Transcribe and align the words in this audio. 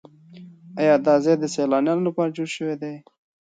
ایا 0.79 0.95
دا 1.05 1.15
ځای 1.23 1.35
د 1.39 1.45
سیلانیانو 1.53 2.05
لپاره 2.07 2.33
جوړ 2.37 2.47
شوی 2.55 2.75
دی؟ 2.81 2.95